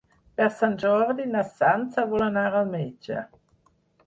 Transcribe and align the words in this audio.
Per 0.39 0.45
Sant 0.61 0.77
Jordi 0.83 1.27
na 1.33 1.43
Sança 1.59 2.07
vol 2.15 2.25
anar 2.31 2.47
al 2.53 2.69
metge. 2.79 3.21